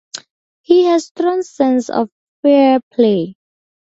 [0.63, 2.09] He has strong sense of
[2.41, 3.35] fair play.